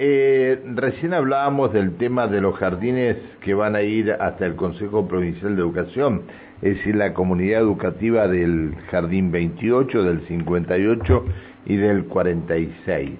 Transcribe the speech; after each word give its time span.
eh, 0.00 0.62
recién 0.76 1.12
hablábamos 1.12 1.72
del 1.72 1.96
tema 1.96 2.28
de 2.28 2.40
los 2.40 2.56
jardines 2.56 3.16
que 3.40 3.52
van 3.52 3.74
a 3.74 3.82
ir 3.82 4.12
hasta 4.12 4.46
el 4.46 4.54
Consejo 4.54 5.08
Provincial 5.08 5.56
de 5.56 5.62
Educación, 5.62 6.22
es 6.62 6.76
decir, 6.76 6.94
la 6.94 7.14
comunidad 7.14 7.60
educativa 7.60 8.28
del 8.28 8.76
Jardín 8.92 9.32
28, 9.32 10.04
del 10.04 10.20
58 10.28 11.24
y 11.66 11.76
del 11.76 12.04
46. 12.04 13.10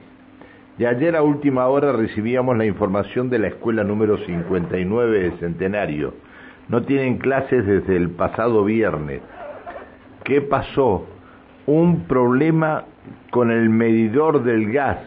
Y 0.78 0.84
ayer 0.84 1.16
a 1.16 1.22
última 1.22 1.66
hora 1.66 1.90
recibíamos 1.90 2.56
la 2.56 2.64
información 2.64 3.29
de 3.29 3.40
la 3.40 3.48
escuela 3.48 3.82
número 3.82 4.16
59 4.18 5.18
de 5.18 5.30
Centenario. 5.38 6.14
No 6.68 6.82
tienen 6.82 7.18
clases 7.18 7.66
desde 7.66 7.96
el 7.96 8.10
pasado 8.10 8.62
viernes. 8.64 9.20
¿Qué 10.22 10.42
pasó? 10.42 11.08
Un 11.66 12.04
problema 12.04 12.84
con 13.30 13.50
el 13.50 13.68
medidor 13.68 14.45
del 14.45 14.70
gas. 14.70 14.98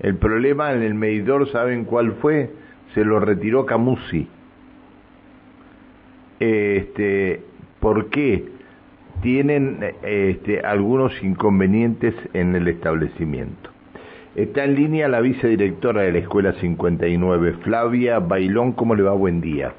El 0.00 0.16
problema 0.16 0.72
en 0.72 0.82
el 0.82 0.94
medidor, 0.94 1.50
¿saben 1.50 1.84
cuál 1.84 2.12
fue? 2.20 2.50
Se 2.94 3.04
lo 3.04 3.20
retiró 3.20 3.66
Camusi. 3.66 4.28
Este, 6.38 7.42
¿Por 7.80 8.10
qué? 8.10 8.44
Tienen 9.22 9.94
este, 10.02 10.60
algunos 10.60 11.12
inconvenientes 11.22 12.14
en 12.34 12.54
el 12.54 12.68
establecimiento. 12.68 13.70
Está 14.34 14.64
en 14.64 14.74
línea 14.74 15.08
la 15.08 15.20
vicedirectora 15.20 16.02
de 16.02 16.12
la 16.12 16.18
Escuela 16.18 16.52
59, 16.52 17.54
Flavia 17.62 18.18
Bailón. 18.18 18.72
¿Cómo 18.72 18.94
le 18.94 19.02
va? 19.02 19.12
Buen 19.12 19.40
día. 19.40 19.72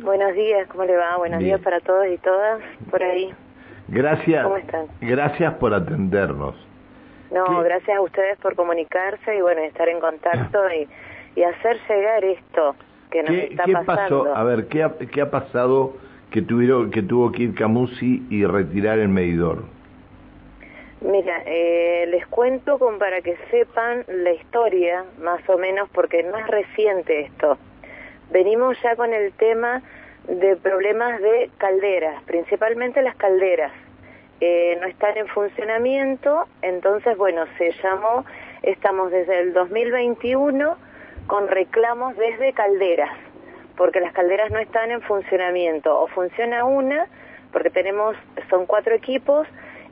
Buenos 0.00 0.34
días, 0.34 0.66
¿cómo 0.68 0.84
le 0.84 0.96
va? 0.96 1.16
Buenos 1.16 1.40
días 1.40 1.60
para 1.60 1.80
todos 1.80 2.06
y 2.12 2.18
todas 2.18 2.60
por 2.90 3.02
ahí. 3.02 3.30
Gracias. 3.88 4.44
¿Cómo 4.44 4.56
están? 4.56 4.86
Gracias 5.00 5.54
por 5.54 5.74
atendernos. 5.74 6.67
No, 7.30 7.62
gracias 7.62 7.96
a 7.96 8.00
ustedes 8.00 8.38
por 8.38 8.54
comunicarse 8.54 9.36
y 9.36 9.40
bueno, 9.40 9.60
estar 9.62 9.88
en 9.88 10.00
contacto 10.00 10.58
y, 10.70 10.88
y 11.38 11.42
hacer 11.42 11.78
llegar 11.88 12.24
esto 12.24 12.74
que 13.10 13.22
nos 13.22 13.32
está 13.32 13.64
¿qué 13.64 13.72
pasando. 13.72 14.24
Pasó? 14.24 14.36
A 14.36 14.44
ver, 14.44 14.68
¿qué 14.68 14.82
ha, 14.82 14.92
¿qué 14.96 15.20
ha 15.20 15.30
pasado 15.30 15.94
que, 16.30 16.42
tuvieron, 16.42 16.90
que 16.90 17.02
tuvo 17.02 17.32
que 17.32 17.44
ir 17.44 17.54
Camusi 17.54 18.26
y 18.30 18.44
retirar 18.44 18.98
el 18.98 19.08
medidor? 19.08 19.64
Mira, 21.00 21.42
eh, 21.46 22.06
les 22.08 22.26
cuento 22.26 22.78
como 22.78 22.98
para 22.98 23.20
que 23.20 23.36
sepan 23.50 24.04
la 24.08 24.32
historia, 24.32 25.04
más 25.20 25.40
o 25.48 25.56
menos, 25.56 25.88
porque 25.90 26.24
no 26.24 26.36
es 26.38 26.46
reciente 26.48 27.20
esto. 27.20 27.56
Venimos 28.32 28.76
ya 28.82 28.96
con 28.96 29.14
el 29.14 29.32
tema 29.32 29.82
de 30.26 30.56
problemas 30.56 31.20
de 31.20 31.50
calderas, 31.56 32.22
principalmente 32.24 33.00
las 33.00 33.16
calderas. 33.16 33.72
Eh, 34.40 34.78
no 34.80 34.86
están 34.86 35.16
en 35.16 35.26
funcionamiento, 35.28 36.46
entonces, 36.62 37.16
bueno, 37.16 37.44
se 37.58 37.72
llamó, 37.82 38.24
estamos 38.62 39.10
desde 39.10 39.40
el 39.40 39.52
2021 39.52 40.76
con 41.26 41.48
reclamos 41.48 42.16
desde 42.16 42.52
calderas, 42.52 43.10
porque 43.76 44.00
las 44.00 44.12
calderas 44.12 44.50
no 44.52 44.58
están 44.60 44.92
en 44.92 45.02
funcionamiento, 45.02 46.00
o 46.00 46.06
funciona 46.06 46.64
una, 46.64 47.06
porque 47.52 47.70
tenemos, 47.70 48.16
son 48.48 48.66
cuatro 48.66 48.94
equipos, 48.94 49.48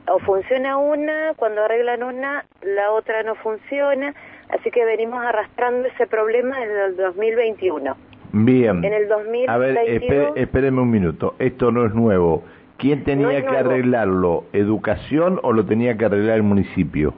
o 0.09 0.19
funciona 0.19 0.77
una, 0.77 1.33
cuando 1.35 1.65
arreglan 1.65 2.03
una, 2.03 2.45
la 2.61 2.91
otra 2.91 3.23
no 3.23 3.35
funciona, 3.35 4.13
así 4.49 4.71
que 4.71 4.85
venimos 4.85 5.23
arrastrando 5.25 5.89
ese 5.89 6.07
problema 6.07 6.57
desde 6.59 6.85
el 6.85 6.95
2021. 6.95 7.97
Bien. 8.31 8.83
En 8.83 8.93
el 8.93 9.07
2022... 9.09 9.49
A 9.49 9.57
ver, 9.57 9.77
espé, 9.89 10.41
espéreme 10.41 10.81
un 10.81 10.89
minuto, 10.89 11.35
esto 11.39 11.71
no 11.71 11.85
es 11.85 11.93
nuevo. 11.93 12.43
¿Quién 12.77 13.03
tenía 13.03 13.41
No 13.41 13.49
que 13.49 13.57
arreglarlo? 13.57 14.45
¿Educación 14.53 15.39
o 15.43 15.53
lo 15.53 15.65
tenía 15.65 15.97
que 15.97 16.05
arreglar 16.05 16.35
el 16.35 16.43
municipio? 16.43 17.13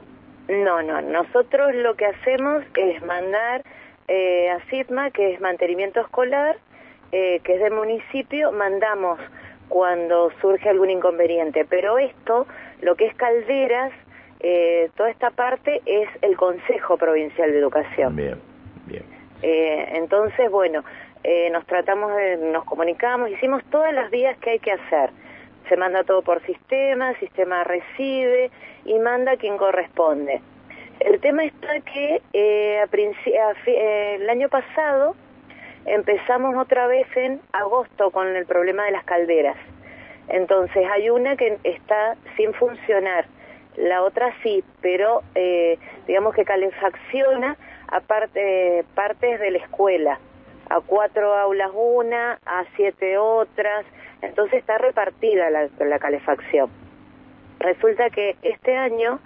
No, 0.48 0.82
no, 0.82 1.02
nosotros 1.02 1.76
lo 1.76 1.96
que 1.96 2.06
hacemos 2.06 2.64
es 2.76 3.04
mandar 3.06 3.64
eh, 4.08 4.50
a 4.50 4.60
CITMA, 4.70 5.12
que 5.12 5.34
es 5.34 5.42
mantenimiento 5.42 6.00
escolar, 6.00 6.58
eh, 7.12 7.40
que 7.44 7.56
es 7.56 7.62
del 7.62 7.74
municipio, 7.74 8.52
mandamos 8.52 9.20
cuando 9.68 10.32
surge 10.42 10.68
algún 10.68 10.90
inconveniente, 10.90 11.66
pero 11.70 12.00
esto, 12.00 12.48
lo 12.82 12.96
que 12.96 13.06
es 13.06 13.16
calderas, 13.16 13.92
eh, 14.40 14.90
toda 14.96 15.10
esta 15.10 15.30
parte 15.30 15.82
es 15.86 16.10
el 16.22 16.36
Consejo 16.36 16.98
Provincial 16.98 17.52
de 17.52 17.60
Educación. 17.60 18.16
Bien, 18.16 18.40
bien. 18.88 19.04
Eh, 19.42 19.94
entonces, 19.96 20.50
bueno, 20.50 20.84
eh, 21.24 21.50
nos 21.52 21.66
tratamos 21.66 22.16
de, 22.16 22.38
nos 22.38 22.64
comunicamos, 22.66 23.30
hicimos 23.30 23.64
todas 23.66 23.94
las 23.94 24.10
vías 24.10 24.38
que 24.40 24.52
hay 24.52 24.60
que 24.60 24.72
hacer. 24.72 25.12
Se 25.70 25.78
manda 25.78 26.04
todo 26.04 26.24
por 26.24 26.44
sistema, 26.46 27.14
sistema 27.20 27.64
recibe 27.64 28.50
y 28.86 28.98
manda 28.98 29.38
quien 29.38 29.56
corresponde. 29.58 30.42
El 31.00 31.22
tema 31.22 31.46
está 31.46 31.80
que 31.82 32.22
eh, 32.34 32.80
a 32.80 32.84
a 32.84 33.54
eh, 33.68 34.16
el 34.16 34.30
año 34.30 34.50
pasado 34.50 35.16
empezamos 35.86 36.56
otra 36.58 36.88
vez 36.88 37.08
en 37.16 37.40
agosto 37.54 38.12
con 38.12 38.36
el 38.36 38.46
problema 38.46 38.84
de 38.86 38.92
las 38.92 39.04
calderas. 39.06 39.58
Entonces 40.28 40.86
hay 40.92 41.10
una 41.10 41.36
que 41.36 41.58
está 41.64 42.16
sin 42.36 42.54
funcionar, 42.54 43.26
la 43.78 44.04
otra 44.04 44.34
sí, 44.44 44.64
pero 44.82 45.22
eh, 45.36 45.78
digamos 46.08 46.36
que 46.36 46.46
calefacciona 46.46 47.58
aparte 47.88 48.84
partes 48.96 49.40
de 49.40 49.52
la 49.52 49.60
escuela, 49.60 50.20
a 50.70 50.82
cuatro 50.82 51.34
aulas 51.34 51.72
una, 51.74 52.40
a 52.46 52.66
siete 52.76 53.18
otras, 53.18 53.86
entonces 54.22 54.60
está 54.60 54.78
repartida 54.78 55.50
la, 55.50 55.68
la 55.80 56.00
calefacción. 56.00 56.70
Resulta 57.60 58.10
que 58.10 58.36
este 58.42 58.76
año 58.76 59.20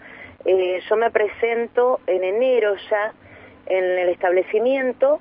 eh, 0.45 0.81
yo 0.89 0.95
me 0.95 1.11
presento 1.11 1.99
en 2.07 2.23
enero 2.23 2.75
ya 2.89 3.13
en 3.65 3.83
el 3.83 4.09
establecimiento 4.09 5.19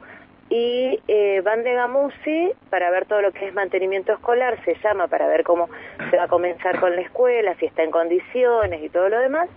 y 0.48 1.00
eh, 1.08 1.40
van 1.42 1.62
de 1.62 1.72
Gamusi 1.74 2.52
para 2.68 2.90
ver 2.90 3.06
todo 3.06 3.22
lo 3.22 3.32
que 3.32 3.46
es 3.46 3.54
mantenimiento 3.54 4.12
escolar, 4.12 4.62
se 4.64 4.74
llama 4.82 5.08
para 5.08 5.26
ver 5.26 5.44
cómo 5.44 5.68
se 6.10 6.16
va 6.16 6.24
a 6.24 6.28
comenzar 6.28 6.78
con 6.80 6.94
la 6.94 7.02
escuela, 7.02 7.54
si 7.58 7.66
está 7.66 7.82
en 7.82 7.90
condiciones 7.90 8.82
y 8.82 8.88
todo 8.88 9.08
lo 9.08 9.18
demás. 9.20 9.48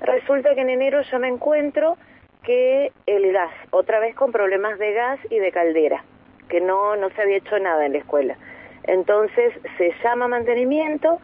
Resulta 0.00 0.54
que 0.54 0.62
en 0.62 0.70
enero 0.70 1.02
yo 1.02 1.18
me 1.20 1.28
encuentro 1.28 1.96
que 2.42 2.90
el 3.06 3.32
gas, 3.32 3.52
otra 3.70 4.00
vez 4.00 4.16
con 4.16 4.32
problemas 4.32 4.78
de 4.78 4.92
gas 4.92 5.20
y 5.30 5.38
de 5.38 5.52
caldera, 5.52 6.02
que 6.48 6.60
no, 6.60 6.96
no 6.96 7.10
se 7.10 7.22
había 7.22 7.36
hecho 7.36 7.58
nada 7.60 7.86
en 7.86 7.92
la 7.92 7.98
escuela. 7.98 8.36
Entonces 8.84 9.52
se 9.78 9.92
llama 10.02 10.28
mantenimiento, 10.28 11.20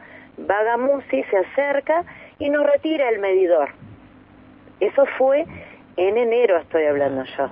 va 0.49 0.63
Gamusi, 0.63 1.23
se 1.23 1.37
acerca 1.37 2.03
y 2.37 2.49
nos 2.49 2.65
retira 2.65 3.09
el 3.09 3.19
medidor. 3.19 3.69
Eso 4.79 5.05
fue 5.17 5.45
en 5.97 6.17
enero, 6.17 6.57
estoy 6.57 6.85
hablando 6.85 7.23
yo. 7.37 7.49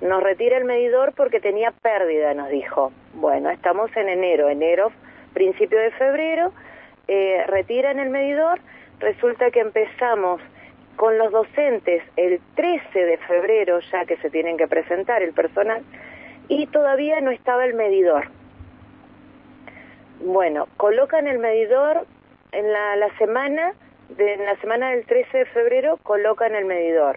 Nos 0.00 0.22
retira 0.22 0.58
el 0.58 0.64
medidor 0.64 1.12
porque 1.16 1.40
tenía 1.40 1.70
pérdida, 1.70 2.34
nos 2.34 2.50
dijo. 2.50 2.92
Bueno, 3.14 3.50
estamos 3.50 3.90
en 3.96 4.08
enero, 4.08 4.48
enero, 4.48 4.92
principio 5.32 5.78
de 5.78 5.90
febrero, 5.92 6.52
eh, 7.08 7.44
retiran 7.46 7.98
el 7.98 8.10
medidor, 8.10 8.60
resulta 9.00 9.50
que 9.50 9.60
empezamos 9.60 10.40
con 10.96 11.18
los 11.18 11.30
docentes 11.30 12.02
el 12.16 12.40
13 12.54 12.98
de 12.98 13.16
febrero, 13.18 13.80
ya 13.92 14.04
que 14.04 14.16
se 14.18 14.30
tienen 14.30 14.56
que 14.56 14.66
presentar 14.66 15.22
el 15.22 15.32
personal, 15.32 15.82
y 16.48 16.66
todavía 16.66 17.20
no 17.20 17.30
estaba 17.30 17.64
el 17.64 17.74
medidor. 17.74 18.28
Bueno, 20.26 20.66
colocan 20.76 21.28
el 21.28 21.38
medidor 21.38 22.04
en 22.50 22.72
la, 22.72 22.96
la 22.96 23.16
semana, 23.16 23.74
de, 24.08 24.34
en 24.34 24.44
la 24.44 24.56
semana 24.56 24.90
del 24.90 25.06
13 25.06 25.38
de 25.38 25.44
febrero, 25.46 26.00
colocan 26.02 26.52
el 26.56 26.64
medidor. 26.64 27.16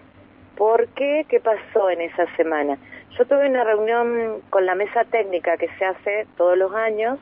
¿Por 0.56 0.86
qué? 0.90 1.26
¿Qué 1.28 1.40
pasó 1.40 1.90
en 1.90 2.02
esa 2.02 2.32
semana? 2.36 2.78
Yo 3.18 3.24
tuve 3.24 3.48
una 3.48 3.64
reunión 3.64 4.40
con 4.50 4.64
la 4.64 4.76
mesa 4.76 5.02
técnica 5.06 5.56
que 5.56 5.68
se 5.76 5.84
hace 5.86 6.28
todos 6.36 6.56
los 6.56 6.72
años, 6.72 7.18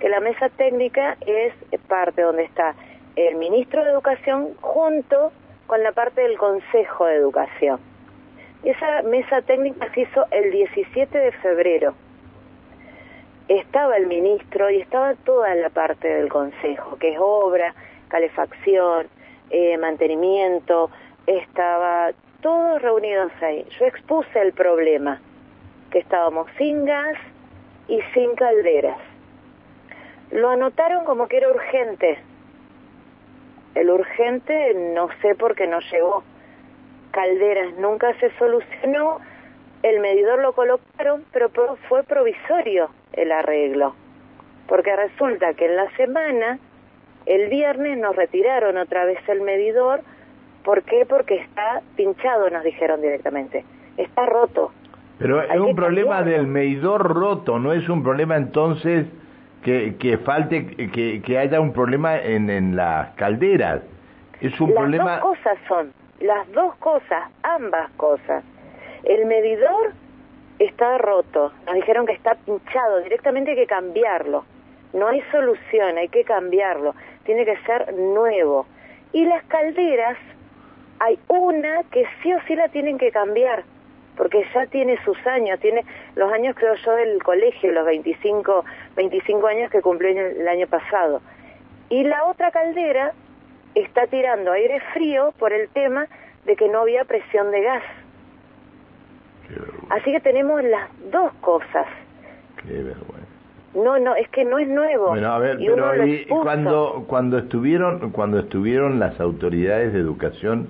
que 0.00 0.08
la 0.08 0.20
mesa 0.20 0.48
técnica 0.48 1.18
es 1.26 1.52
parte 1.86 2.22
donde 2.22 2.44
está 2.44 2.74
el 3.16 3.34
ministro 3.34 3.84
de 3.84 3.90
Educación 3.90 4.54
junto 4.62 5.32
con 5.66 5.82
la 5.82 5.92
parte 5.92 6.22
del 6.22 6.38
Consejo 6.38 7.04
de 7.04 7.16
Educación. 7.16 7.78
Esa 8.64 9.02
mesa 9.02 9.42
técnica 9.42 9.92
se 9.92 10.00
hizo 10.00 10.24
el 10.30 10.50
17 10.50 11.18
de 11.18 11.32
febrero. 11.32 11.94
Estaba 13.48 13.96
el 13.96 14.06
ministro 14.06 14.70
y 14.70 14.80
estaba 14.80 15.14
toda 15.14 15.54
la 15.54 15.70
parte 15.70 16.08
del 16.08 16.28
Consejo, 16.28 16.96
que 16.98 17.12
es 17.12 17.18
obra, 17.20 17.74
calefacción, 18.08 19.06
eh, 19.50 19.78
mantenimiento, 19.78 20.90
estaba 21.26 22.10
todos 22.40 22.82
reunidos 22.82 23.30
ahí. 23.40 23.64
Yo 23.78 23.86
expuse 23.86 24.40
el 24.40 24.52
problema, 24.52 25.20
que 25.90 26.00
estábamos 26.00 26.48
sin 26.58 26.84
gas 26.84 27.16
y 27.88 28.00
sin 28.12 28.34
calderas. 28.34 28.98
Lo 30.32 30.50
anotaron 30.50 31.04
como 31.04 31.28
que 31.28 31.36
era 31.36 31.48
urgente. 31.48 32.18
El 33.74 33.90
urgente 33.90 34.74
no 34.74 35.08
sé 35.22 35.34
por 35.34 35.54
qué 35.54 35.66
no 35.66 35.78
llegó. 35.92 36.24
Calderas 37.12 37.74
nunca 37.74 38.12
se 38.18 38.30
solucionó. 38.38 39.20
El 39.82 40.00
medidor 40.00 40.40
lo 40.40 40.52
colocaron, 40.52 41.24
pero 41.32 41.50
fue 41.88 42.02
provisorio 42.02 42.90
el 43.12 43.32
arreglo. 43.32 43.94
Porque 44.66 44.94
resulta 44.96 45.54
que 45.54 45.66
en 45.66 45.76
la 45.76 45.90
semana, 45.96 46.58
el 47.26 47.48
viernes 47.48 47.98
nos 47.98 48.16
retiraron 48.16 48.76
otra 48.78 49.04
vez 49.04 49.18
el 49.28 49.42
medidor 49.42 50.00
¿Por 50.66 50.82
qué? 50.82 51.06
Porque 51.08 51.36
está 51.36 51.80
pinchado, 51.94 52.50
nos 52.50 52.64
dijeron 52.64 53.00
directamente. 53.00 53.64
Está 53.96 54.26
roto. 54.26 54.72
Pero 55.16 55.40
es 55.40 55.60
un 55.60 55.76
problema 55.76 56.22
del 56.22 56.48
medidor 56.48 57.14
roto, 57.14 57.60
no 57.60 57.72
es 57.72 57.88
un 57.88 58.02
problema 58.02 58.36
entonces 58.36 59.06
que, 59.62 59.94
que 59.96 60.18
falte, 60.18 60.66
que, 60.66 61.22
que 61.24 61.38
haya 61.38 61.60
un 61.60 61.72
problema 61.72 62.18
en, 62.18 62.50
en 62.50 62.74
las 62.74 63.10
calderas. 63.10 63.82
Es 64.40 64.60
un 64.60 64.74
problema... 64.74 65.04
Las 65.04 65.20
dos 65.20 65.36
cosas 65.36 65.58
son, 65.68 65.92
las 66.20 66.52
dos 66.52 66.74
cosas, 66.76 67.30
ambas 67.44 67.88
cosas. 67.92 68.42
El 69.06 69.24
medidor 69.26 69.92
está 70.58 70.98
roto, 70.98 71.52
nos 71.64 71.74
dijeron 71.76 72.06
que 72.06 72.12
está 72.12 72.34
pinchado, 72.34 72.98
directamente 73.00 73.52
hay 73.52 73.56
que 73.56 73.66
cambiarlo. 73.66 74.44
No 74.92 75.06
hay 75.08 75.22
solución, 75.30 75.96
hay 75.96 76.08
que 76.08 76.24
cambiarlo, 76.24 76.94
tiene 77.24 77.44
que 77.44 77.56
ser 77.58 77.94
nuevo. 77.94 78.66
Y 79.12 79.24
las 79.24 79.44
calderas, 79.44 80.18
hay 80.98 81.18
una 81.28 81.84
que 81.84 82.04
sí 82.20 82.34
o 82.34 82.40
sí 82.48 82.56
la 82.56 82.68
tienen 82.68 82.98
que 82.98 83.12
cambiar 83.12 83.64
porque 84.16 84.44
ya 84.52 84.66
tiene 84.66 84.98
sus 85.04 85.18
años, 85.26 85.60
tiene 85.60 85.84
los 86.16 86.32
años 86.32 86.56
creo 86.56 86.74
yo 86.74 86.92
del 86.92 87.22
colegio, 87.22 87.70
los 87.70 87.84
25, 87.84 88.64
25 88.96 89.46
años 89.46 89.70
que 89.70 89.82
cumplió 89.82 90.08
el 90.10 90.48
año 90.48 90.66
pasado. 90.66 91.20
Y 91.90 92.02
la 92.02 92.24
otra 92.24 92.50
caldera 92.50 93.12
está 93.74 94.06
tirando 94.06 94.52
aire 94.52 94.80
frío 94.94 95.32
por 95.38 95.52
el 95.52 95.68
tema 95.68 96.08
de 96.44 96.56
que 96.56 96.68
no 96.68 96.80
había 96.80 97.04
presión 97.04 97.50
de 97.50 97.62
gas. 97.62 97.82
Así 99.90 100.12
que 100.12 100.20
tenemos 100.20 100.62
las 100.64 100.88
dos 101.10 101.32
cosas. 101.40 101.86
Qué 102.62 102.74
vergüenza. 102.74 103.26
No, 103.74 103.98
no, 103.98 104.14
es 104.16 104.28
que 104.30 104.44
no 104.44 104.58
es 104.58 104.68
nuevo. 104.68 105.08
Bueno, 105.08 105.32
a 105.32 105.38
ver, 105.38 105.58
pero 105.58 105.92
cuando 106.42 107.04
cuando 107.06 107.38
estuvieron 107.38 108.10
cuando 108.10 108.38
estuvieron 108.38 108.98
las 108.98 109.20
autoridades 109.20 109.92
de 109.92 109.98
educación 109.98 110.68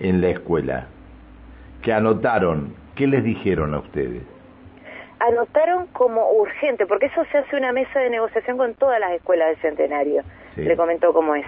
en 0.00 0.22
la 0.22 0.28
escuela, 0.28 0.86
que 1.82 1.92
anotaron 1.92 2.74
¿Qué 2.96 3.06
les 3.06 3.22
dijeron 3.22 3.74
a 3.74 3.80
ustedes? 3.80 4.22
Anotaron 5.20 5.86
como 5.88 6.30
urgente, 6.32 6.86
porque 6.86 7.06
eso 7.06 7.24
se 7.30 7.38
hace 7.38 7.56
una 7.56 7.70
mesa 7.70 8.00
de 8.00 8.08
negociación 8.08 8.56
con 8.56 8.74
todas 8.74 8.98
las 8.98 9.12
escuelas 9.12 9.48
del 9.48 9.56
centenario, 9.58 10.22
le 10.56 10.76
comentó 10.76 11.12
cómo 11.12 11.34
es. 11.34 11.44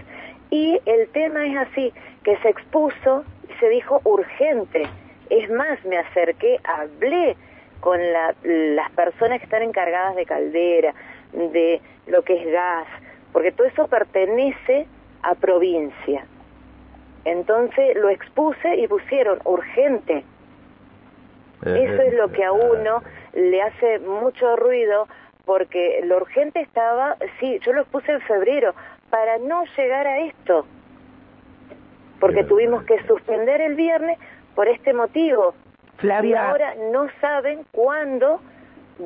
Y 0.51 0.79
el 0.85 1.09
tema 1.09 1.47
es 1.47 1.57
así, 1.57 1.93
que 2.23 2.37
se 2.39 2.51
expuso 2.51 3.25
y 3.49 3.53
se 3.61 3.69
dijo 3.71 4.03
urgente. 4.05 4.83
Es 5.31 5.51
más, 5.51 5.85
me 5.85 5.99
acerqué, 5.99 6.59
hablé 6.65 7.37
con 7.81 8.01
las 8.43 8.91
personas 8.93 9.39
que 9.39 9.45
están 9.45 9.63
encargadas 9.63 10.17
de 10.17 10.27
caldera, 10.27 10.95
de 11.33 11.81
lo 12.07 12.23
que 12.23 12.35
es 12.35 12.53
gas, 12.53 12.87
porque 13.33 13.53
todo 13.53 13.67
eso 13.67 13.87
pertenece 13.87 14.87
a 15.23 15.35
provincia. 15.35 16.25
Entonces 17.25 17.97
lo 17.97 18.09
expuse 18.09 18.77
y 18.77 18.89
pusieron 18.89 19.39
urgente. 19.45 20.25
Eh, 21.67 21.85
Eso 21.85 22.03
es 22.03 22.15
lo 22.15 22.31
que 22.33 22.45
a 22.45 22.53
uno 22.53 23.03
le 23.35 23.63
hace 23.63 23.99
mucho 23.99 24.57
ruido 24.57 25.09
porque 25.45 26.01
lo 26.05 26.19
urgente 26.19 26.61
estaba, 26.61 27.17
sí, 27.41 27.59
yo 27.65 27.73
lo 27.73 27.85
puse 27.87 28.13
en 28.13 28.21
febrero, 28.23 28.75
para 29.09 29.39
no 29.39 29.65
llegar 29.77 30.07
a 30.07 30.21
esto, 30.21 30.67
porque 32.21 32.45
tuvimos 32.45 32.85
que 32.85 33.03
suspender 33.07 33.61
el 33.63 33.75
viernes 33.75 34.19
por 34.59 34.67
este 34.67 34.93
motivo. 34.93 35.55
Flavia. 35.99 36.31
Y 36.31 36.35
ahora 36.35 36.75
no 36.91 37.07
saben 37.21 37.61
cuándo 37.71 38.41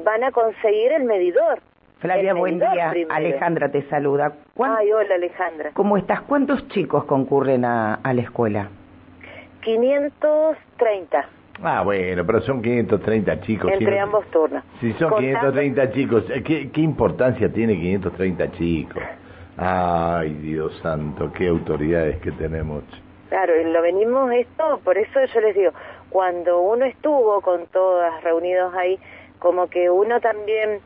van 0.03 0.25
a 0.25 0.31
conseguir 0.31 0.93
el 0.93 1.05
medidor. 1.05 1.61
Flavia, 1.99 2.33
buen 2.33 2.59
día. 2.59 2.95
Alejandra 3.11 3.71
te 3.71 3.83
saluda. 3.91 4.33
Ay, 4.59 4.91
hola 4.91 5.15
Alejandra. 5.15 5.73
¿Cómo 5.75 5.99
estás? 5.99 6.23
¿Cuántos 6.23 6.67
chicos 6.69 7.05
concurren 7.05 7.67
a, 7.67 7.97
a 7.97 8.15
la 8.15 8.23
escuela? 8.23 8.71
530. 9.61 11.29
Ah, 11.63 11.83
bueno, 11.83 12.25
pero 12.25 12.41
son 12.41 12.63
530 12.63 13.41
chicos. 13.43 13.71
Entre 13.71 14.01
ambos 14.01 14.25
turnos. 14.31 14.65
Si 14.81 14.95
son 14.95 15.15
530 15.17 15.93
chicos, 15.93 16.25
eh, 16.31 16.43
¿qué, 16.43 16.71
¿qué 16.71 16.81
importancia 16.81 17.53
tiene 17.53 17.75
530 17.75 18.53
chicos? 18.53 19.03
Ay, 19.59 20.33
Dios 20.33 20.75
santo, 20.83 21.31
qué 21.31 21.49
autoridades 21.49 22.23
que 22.23 22.33
tenemos. 22.33 22.85
Claro, 23.32 23.58
y 23.58 23.64
lo 23.64 23.81
venimos 23.81 24.31
esto, 24.31 24.79
por 24.84 24.99
eso 24.99 25.25
yo 25.25 25.40
les 25.40 25.55
digo, 25.55 25.73
cuando 26.11 26.61
uno 26.61 26.84
estuvo 26.84 27.40
con 27.40 27.67
todas 27.69 28.23
reunidos 28.23 28.75
ahí, 28.75 28.99
como 29.38 29.70
que 29.70 29.88
uno 29.88 30.20
también 30.20 30.81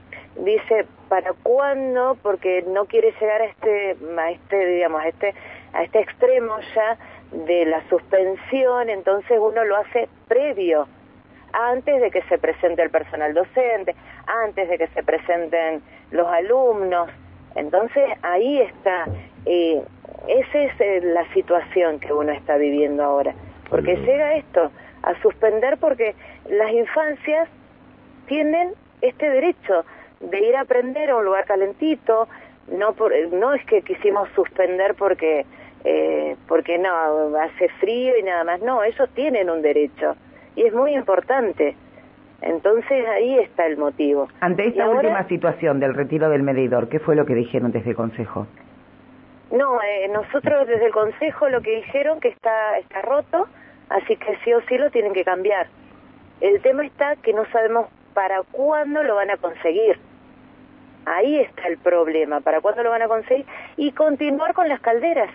dice, 0.44 0.86
¿para 1.08 1.32
cuándo? 1.42 2.16
Porque 2.22 2.62
no 2.68 2.84
quiere 2.84 3.12
llegar 3.20 3.42
a 3.42 3.46
este, 3.46 3.96
a 4.16 4.30
este 4.30 4.64
digamos, 4.64 5.02
a 5.02 5.08
este, 5.08 5.34
a 5.72 5.82
este 5.82 5.98
extremo 5.98 6.56
ya 6.72 6.96
de 7.32 7.66
la 7.66 7.82
suspensión, 7.88 8.90
entonces 8.90 9.40
uno 9.40 9.64
lo 9.64 9.78
hace 9.78 10.08
previo, 10.28 10.86
antes 11.52 12.00
de 12.00 12.12
que 12.12 12.22
se 12.28 12.38
presente 12.38 12.80
el 12.80 12.90
personal 12.90 13.34
docente, 13.34 13.96
antes 14.44 14.68
de 14.68 14.78
que 14.78 14.86
se 14.86 15.02
presenten 15.02 15.82
los 16.12 16.28
alumnos. 16.28 17.10
Entonces 17.56 18.04
ahí 18.22 18.60
está, 18.60 19.06
eh, 19.46 19.82
esa 20.28 20.58
es 20.58 20.80
eh, 20.80 21.00
la 21.02 21.26
situación 21.32 22.00
que 22.00 22.12
uno 22.12 22.32
está 22.32 22.56
viviendo 22.56 23.02
ahora, 23.02 23.34
porque 23.68 23.96
llega 23.96 24.36
esto, 24.36 24.70
a 25.02 25.20
suspender 25.22 25.78
porque 25.78 26.14
las 26.48 26.72
infancias 26.72 27.48
tienen 28.26 28.70
este 29.00 29.28
derecho 29.28 29.84
de 30.20 30.40
ir 30.40 30.56
a 30.56 30.62
aprender 30.62 31.10
a 31.10 31.16
un 31.16 31.24
lugar 31.24 31.44
calentito, 31.44 32.28
no, 32.68 32.94
por, 32.94 33.12
no 33.32 33.54
es 33.54 33.64
que 33.66 33.82
quisimos 33.82 34.28
suspender 34.34 34.94
porque 34.94 35.46
eh, 35.88 36.34
porque 36.48 36.78
no, 36.78 36.90
hace 37.38 37.68
frío 37.80 38.12
y 38.18 38.22
nada 38.24 38.42
más. 38.42 38.60
No, 38.60 38.82
ellos 38.82 39.08
tienen 39.14 39.48
un 39.48 39.62
derecho 39.62 40.16
y 40.56 40.62
es 40.62 40.74
muy 40.74 40.94
importante. 40.94 41.76
Entonces 42.42 43.06
ahí 43.06 43.38
está 43.38 43.66
el 43.66 43.76
motivo. 43.76 44.28
Ante 44.40 44.66
esta 44.66 44.88
última 44.88 45.26
situación 45.28 45.78
del 45.78 45.94
retiro 45.94 46.28
del 46.28 46.42
medidor, 46.42 46.88
¿qué 46.88 46.98
fue 46.98 47.14
lo 47.14 47.24
que 47.24 47.34
dijeron 47.34 47.70
desde 47.70 47.90
el 47.90 47.96
Consejo? 47.96 48.48
No, 49.50 49.80
eh, 49.80 50.08
nosotros 50.08 50.66
desde 50.66 50.86
el 50.86 50.92
Consejo 50.92 51.48
lo 51.48 51.60
que 51.60 51.76
dijeron 51.76 52.20
que 52.20 52.28
está, 52.28 52.78
está 52.78 53.02
roto, 53.02 53.46
así 53.88 54.16
que 54.16 54.36
sí 54.44 54.52
o 54.52 54.60
sí 54.62 54.76
lo 54.78 54.90
tienen 54.90 55.12
que 55.12 55.24
cambiar. 55.24 55.68
El 56.40 56.60
tema 56.62 56.84
está 56.84 57.16
que 57.16 57.32
no 57.32 57.44
sabemos 57.52 57.86
para 58.14 58.42
cuándo 58.50 59.02
lo 59.02 59.14
van 59.14 59.30
a 59.30 59.36
conseguir. 59.36 59.98
Ahí 61.04 61.38
está 61.38 61.68
el 61.68 61.78
problema, 61.78 62.40
para 62.40 62.60
cuándo 62.60 62.82
lo 62.82 62.90
van 62.90 63.02
a 63.02 63.08
conseguir 63.08 63.46
y 63.76 63.92
continuar 63.92 64.54
con 64.54 64.68
las 64.68 64.80
calderas 64.80 65.30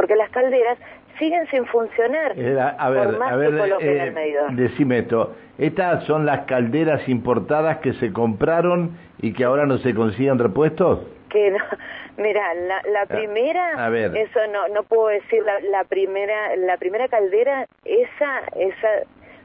porque 0.00 0.16
las 0.16 0.30
calderas 0.30 0.78
siguen 1.18 1.46
sin 1.50 1.66
funcionar. 1.66 2.32
Eh, 2.34 2.58
a 2.58 2.88
ver, 2.88 3.18
a 3.22 3.36
ver, 3.36 3.76
eh, 3.80 4.14
decime 4.52 5.00
esto, 5.00 5.34
¿estas 5.58 6.04
son 6.04 6.24
las 6.24 6.46
calderas 6.46 7.06
importadas 7.06 7.78
que 7.78 7.92
se 7.94 8.10
compraron 8.10 8.96
y 9.20 9.34
que 9.34 9.44
ahora 9.44 9.66
no 9.66 9.76
se 9.76 9.94
consiguen 9.94 10.38
repuestos? 10.38 11.00
Que 11.30 11.50
no, 11.50 11.58
mira, 12.16 12.54
la, 12.54 12.82
la 12.90 13.02
ah, 13.02 13.06
primera, 13.06 13.86
a 13.86 13.88
ver. 13.88 14.16
eso 14.16 14.40
no, 14.52 14.68
no 14.68 14.82
puedo 14.82 15.08
decir, 15.08 15.42
la, 15.44 15.60
la 15.60 15.84
primera, 15.84 16.56
la 16.56 16.76
primera 16.76 17.08
caldera, 17.08 17.66
esa, 17.84 18.40
esa, 18.56 18.88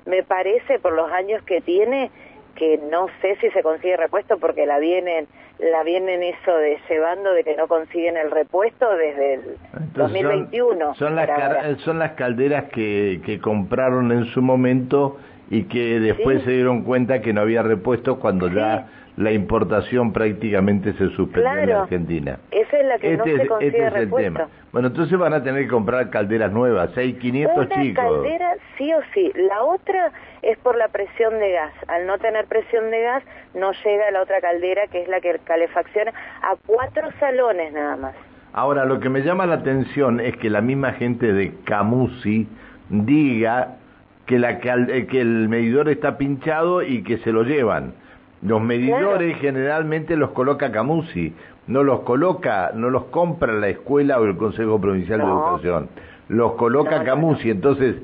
me 0.05 0.23
parece 0.23 0.79
por 0.79 0.93
los 0.93 1.11
años 1.11 1.41
que 1.43 1.61
tiene, 1.61 2.11
que 2.55 2.77
no 2.89 3.07
sé 3.21 3.37
si 3.41 3.49
se 3.51 3.61
consigue 3.61 3.97
repuesto 3.97 4.37
porque 4.37 4.65
la 4.65 4.79
vienen 4.79 5.27
la 5.59 5.83
vienen 5.83 6.21
eso 6.21 6.57
de 6.57 6.77
llevando 6.89 7.31
de 7.31 7.43
que 7.43 7.55
no 7.55 7.67
consiguen 7.67 8.17
el 8.17 8.29
repuesto 8.29 8.89
desde 8.97 9.35
el 9.35 9.41
2021 9.93 10.95
son, 10.95 11.15
las 11.15 11.79
son 11.81 11.99
las 11.99 12.11
calderas 12.11 12.65
que, 12.65 13.21
que 13.25 13.39
compraron 13.39 14.11
en 14.11 14.25
su 14.25 14.41
momento 14.41 15.17
y 15.49 15.63
que 15.63 15.99
después 15.99 16.43
se 16.43 16.51
dieron 16.51 16.83
cuenta 16.83 17.21
que 17.21 17.33
no 17.33 17.41
había 17.41 17.61
repuesto 17.61 18.19
cuando 18.19 18.47
ya 18.47 18.87
la 19.17 19.31
importación 19.31 20.11
prácticamente 20.11 20.93
se 20.93 21.09
suspendió 21.09 21.53
en 21.53 21.71
Argentina. 21.71 22.39
Esa 22.51 22.79
es 22.79 22.85
la 22.85 22.97
que 22.97 23.17
no 23.17 23.23
este 23.23 23.41
se 23.41 23.47
consigue 23.47 23.67
este 23.69 23.87
es 23.87 23.95
el 23.95 24.11
tema. 24.11 24.47
Bueno, 24.73 24.89
entonces 24.89 25.17
van 25.17 25.33
a 25.33 25.41
tener 25.41 25.63
que 25.63 25.69
comprar 25.69 26.09
calderas 26.09 26.51
nuevas, 26.51 26.95
hay 26.97 27.13
500 27.13 27.55
Una 27.55 27.81
chicos. 27.81 28.03
caldera 28.03 28.55
sí 28.77 28.93
o 28.93 28.99
sí, 29.13 29.31
la 29.35 29.63
otra 29.63 30.11
es 30.41 30.57
por 30.57 30.77
la 30.77 30.89
presión 30.89 31.39
de 31.39 31.51
gas. 31.51 31.73
Al 31.87 32.05
no 32.07 32.17
tener 32.17 32.45
presión 32.45 32.91
de 32.91 33.01
gas, 33.01 33.23
no 33.53 33.71
llega 33.71 34.07
a 34.09 34.11
la 34.11 34.21
otra 34.21 34.41
caldera, 34.41 34.87
que 34.87 35.01
es 35.01 35.07
la 35.07 35.21
que 35.21 35.39
calefacciona 35.45 36.11
a 36.41 36.55
cuatro 36.65 37.09
salones 37.19 37.71
nada 37.71 37.95
más. 37.95 38.15
Ahora, 38.51 38.85
lo 38.85 38.99
que 38.99 39.09
me 39.09 39.21
llama 39.21 39.45
la 39.45 39.55
atención 39.55 40.19
es 40.19 40.35
que 40.37 40.49
la 40.49 40.61
misma 40.61 40.93
gente 40.93 41.31
de 41.31 41.53
Camusi 41.65 42.47
diga 42.89 43.77
que, 44.25 44.39
la, 44.39 44.59
que 44.59 45.21
el 45.21 45.49
medidor 45.49 45.89
está 45.89 46.17
pinchado 46.17 46.81
y 46.81 47.03
que 47.03 47.17
se 47.19 47.31
lo 47.31 47.43
llevan. 47.43 47.93
Los 48.41 48.61
medidores 48.61 49.37
generalmente 49.37 50.15
los 50.15 50.31
coloca 50.31 50.71
Camusi, 50.71 51.33
no 51.67 51.83
los 51.83 52.01
coloca, 52.01 52.71
no 52.75 52.89
los 52.89 53.05
compra 53.05 53.53
la 53.53 53.69
escuela 53.69 54.19
o 54.19 54.25
el 54.25 54.37
Consejo 54.37 54.79
Provincial 54.79 55.19
de 55.19 55.25
Educación, 55.25 55.89
los 56.27 56.53
coloca 56.53 57.03
Camusi. 57.03 57.49
Entonces, 57.49 57.95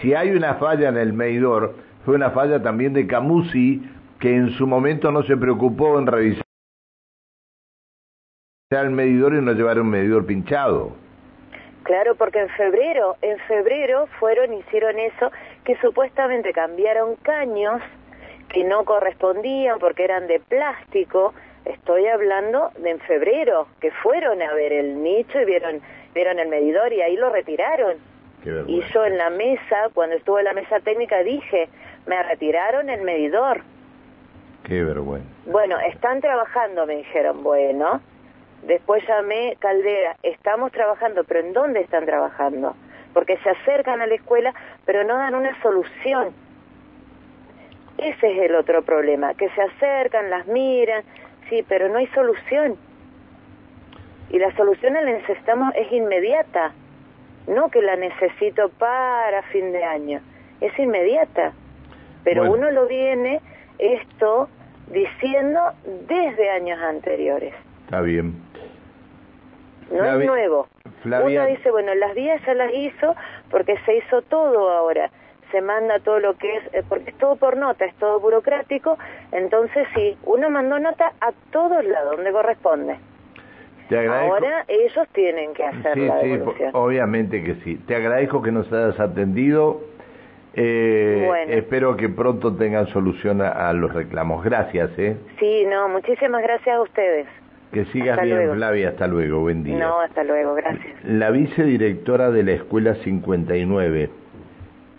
si 0.00 0.14
hay 0.14 0.30
una 0.30 0.54
falla 0.54 0.88
en 0.88 0.96
el 0.96 1.12
medidor, 1.12 1.74
fue 2.04 2.14
una 2.14 2.30
falla 2.30 2.62
también 2.62 2.94
de 2.94 3.06
Camusi, 3.06 3.82
que 4.18 4.34
en 4.34 4.50
su 4.50 4.66
momento 4.66 5.10
no 5.10 5.22
se 5.24 5.36
preocupó 5.36 5.98
en 5.98 6.06
revisar 6.06 6.44
el 8.70 8.90
medidor 8.90 9.34
y 9.34 9.42
no 9.42 9.52
llevar 9.52 9.80
un 9.80 9.90
medidor 9.90 10.24
pinchado. 10.24 10.92
Claro, 11.82 12.14
porque 12.14 12.40
en 12.40 12.48
febrero, 12.50 13.16
en 13.20 13.38
febrero 13.40 14.06
fueron, 14.18 14.52
hicieron 14.52 14.98
eso, 14.98 15.30
que 15.64 15.76
supuestamente 15.76 16.52
cambiaron 16.52 17.16
caños 17.16 17.80
que 18.48 18.64
no 18.64 18.84
correspondían 18.84 19.78
porque 19.78 20.04
eran 20.04 20.26
de 20.26 20.40
plástico. 20.40 21.34
Estoy 21.64 22.06
hablando 22.06 22.70
de 22.78 22.90
en 22.90 23.00
febrero, 23.00 23.68
que 23.80 23.90
fueron 23.90 24.42
a 24.42 24.52
ver 24.54 24.72
el 24.72 25.02
nicho 25.02 25.40
y 25.40 25.44
vieron, 25.44 25.80
vieron 26.14 26.38
el 26.38 26.48
medidor 26.48 26.92
y 26.92 27.02
ahí 27.02 27.16
lo 27.16 27.30
retiraron. 27.30 27.96
Y 28.66 28.80
yo 28.92 29.04
en 29.04 29.18
la 29.18 29.28
mesa, 29.28 29.90
cuando 29.92 30.16
estuve 30.16 30.40
en 30.40 30.46
la 30.46 30.54
mesa 30.54 30.80
técnica, 30.80 31.22
dije, 31.22 31.68
me 32.06 32.22
retiraron 32.22 32.88
el 32.88 33.02
medidor. 33.02 33.62
Qué 34.64 34.82
vergüenza. 34.82 35.28
Bueno, 35.46 35.78
están 35.80 36.20
trabajando, 36.20 36.86
me 36.86 36.96
dijeron, 36.96 37.42
bueno. 37.42 38.00
Después 38.62 39.02
llamé 39.06 39.56
Caldera, 39.58 40.16
estamos 40.22 40.70
trabajando, 40.72 41.24
pero 41.24 41.40
¿en 41.40 41.52
dónde 41.52 41.80
están 41.80 42.04
trabajando? 42.04 42.74
Porque 43.14 43.38
se 43.38 43.50
acercan 43.50 44.00
a 44.00 44.06
la 44.06 44.14
escuela, 44.14 44.54
pero 44.90 45.04
no 45.04 45.18
dan 45.18 45.36
una 45.36 45.56
solución. 45.62 46.30
Ese 47.96 48.32
es 48.32 48.50
el 48.50 48.56
otro 48.56 48.82
problema, 48.82 49.34
que 49.34 49.48
se 49.50 49.62
acercan, 49.62 50.30
las 50.30 50.48
miran, 50.48 51.04
sí, 51.48 51.64
pero 51.68 51.88
no 51.88 51.98
hay 51.98 52.08
solución. 52.08 52.74
Y 54.30 54.40
la 54.40 54.52
solución 54.56 54.94
la 54.94 55.04
necesitamos 55.04 55.72
es 55.76 55.92
inmediata, 55.92 56.72
no 57.46 57.68
que 57.68 57.82
la 57.82 57.94
necesito 57.94 58.68
para 58.70 59.44
fin 59.52 59.70
de 59.70 59.84
año, 59.84 60.22
es 60.60 60.76
inmediata. 60.76 61.52
Pero 62.24 62.50
uno 62.50 62.68
lo 62.72 62.88
viene 62.88 63.40
esto 63.78 64.48
diciendo 64.88 65.60
desde 66.08 66.50
años 66.50 66.80
anteriores. 66.80 67.54
Está 67.84 68.00
bien. 68.00 68.34
No 69.90 70.04
es 70.04 70.26
nuevo. 70.26 70.68
Uno 71.04 71.46
dice, 71.46 71.70
bueno, 71.70 71.94
las 71.94 72.14
vías 72.14 72.40
ya 72.46 72.54
las 72.54 72.72
hizo 72.72 73.14
porque 73.50 73.76
se 73.84 73.96
hizo 73.96 74.22
todo 74.22 74.70
ahora. 74.70 75.10
Se 75.50 75.60
manda 75.60 75.98
todo 75.98 76.20
lo 76.20 76.36
que 76.36 76.56
es, 76.56 76.74
eh, 76.74 76.82
porque 76.88 77.10
es 77.10 77.18
todo 77.18 77.34
por 77.36 77.56
nota, 77.56 77.84
es 77.84 77.94
todo 77.96 78.20
burocrático. 78.20 78.96
Entonces, 79.32 79.86
sí, 79.94 80.16
uno 80.24 80.48
mandó 80.48 80.78
nota 80.78 81.12
a 81.20 81.32
todos 81.50 81.84
lados 81.84 82.16
donde 82.16 82.30
corresponde. 82.30 82.96
Ahora 83.96 84.64
ellos 84.68 85.08
tienen 85.12 85.52
que 85.52 85.64
hacer 85.64 85.98
la 85.98 86.20
Sí, 86.20 86.38
obviamente 86.72 87.42
que 87.42 87.54
sí. 87.64 87.76
Te 87.88 87.96
agradezco 87.96 88.40
que 88.40 88.52
nos 88.52 88.72
hayas 88.72 89.00
atendido. 89.00 89.80
Eh, 90.54 91.28
Espero 91.48 91.96
que 91.96 92.08
pronto 92.08 92.54
tengan 92.54 92.86
solución 92.88 93.40
a, 93.40 93.72
los 93.72 93.92
reclamos. 93.92 94.44
Gracias, 94.44 94.90
¿eh? 94.98 95.16
Sí, 95.38 95.64
no, 95.66 95.88
muchísimas 95.88 96.42
gracias 96.42 96.76
a 96.76 96.82
ustedes. 96.82 97.26
Que 97.72 97.84
sigas 97.86 98.20
bien, 98.22 98.52
Flavia. 98.54 98.90
Hasta 98.90 99.06
luego. 99.06 99.40
Buen 99.40 99.62
día. 99.62 99.78
No, 99.78 100.00
hasta 100.00 100.24
luego. 100.24 100.54
Gracias. 100.54 101.04
La 101.04 101.30
vicedirectora 101.30 102.30
de 102.30 102.42
la 102.42 102.52
Escuela 102.52 102.94
59, 102.96 104.10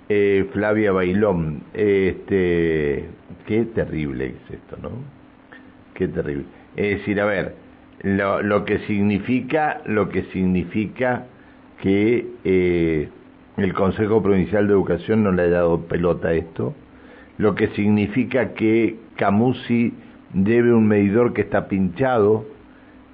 eh, 0.09 0.49
Flavia 0.53 0.91
Bailón. 0.91 1.63
Este, 1.73 3.05
qué 3.45 3.65
terrible 3.75 4.27
es 4.27 4.55
esto, 4.55 4.77
¿no? 4.81 4.91
Qué 5.93 6.07
terrible. 6.07 6.45
Es 6.77 6.99
decir, 6.99 7.19
a 7.19 7.25
ver, 7.25 7.55
lo, 8.03 8.41
lo 8.41 8.63
que 8.63 8.79
significa, 8.79 9.81
lo 9.85 10.09
que 10.09 10.23
significa 10.31 11.25
que 11.81 12.25
eh, 12.45 13.09
el 13.57 13.73
Consejo 13.73 14.23
Provincial 14.23 14.67
de 14.67 14.73
Educación 14.73 15.23
no 15.23 15.31
le 15.31 15.43
haya 15.43 15.55
dado 15.55 15.81
pelota 15.81 16.29
a 16.29 16.33
esto, 16.33 16.73
lo 17.37 17.55
que 17.55 17.67
significa 17.69 18.53
que 18.53 18.95
Camusi 19.17 19.93
debe 20.33 20.73
un 20.73 20.87
medidor 20.87 21.33
que 21.33 21.41
está 21.41 21.67
pinchado, 21.67 22.45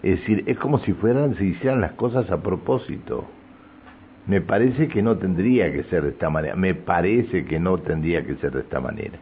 es 0.03 0.19
decir, 0.19 0.43
es 0.47 0.57
como 0.57 0.79
si 0.79 0.93
fueran, 0.93 1.35
se 1.35 1.45
hicieran 1.45 1.81
las 1.81 1.93
cosas 1.93 2.29
a 2.31 2.41
propósito. 2.41 3.25
Me 4.27 4.41
parece 4.41 4.87
que 4.87 5.01
no 5.01 5.17
tendría 5.17 5.71
que 5.71 5.83
ser 5.83 6.03
de 6.03 6.09
esta 6.09 6.29
manera, 6.29 6.55
me 6.55 6.75
parece 6.75 7.45
que 7.45 7.59
no 7.59 7.77
tendría 7.79 8.25
que 8.25 8.35
ser 8.35 8.51
de 8.51 8.61
esta 8.61 8.79
manera. 8.79 9.17